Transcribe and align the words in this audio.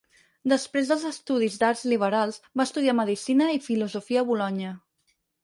Després 0.51 0.87
dels 0.91 1.03
estudis 1.09 1.57
d'arts 1.63 1.83
liberals, 1.91 2.41
va 2.61 2.67
estudiar 2.71 2.97
medicina 3.01 3.51
i 3.59 3.63
filosofia 3.69 4.25
a 4.25 4.29
Bolonya. 4.33 4.75